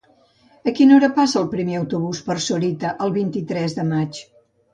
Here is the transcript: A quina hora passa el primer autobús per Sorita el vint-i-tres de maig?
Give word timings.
A 0.69 0.71
quina 0.77 0.95
hora 0.95 1.09
passa 1.17 1.37
el 1.41 1.45
primer 1.51 1.75
autobús 1.81 2.23
per 2.31 2.39
Sorita 2.47 2.95
el 3.07 3.15
vint-i-tres 3.19 3.79
de 3.83 3.87
maig? 3.93 4.25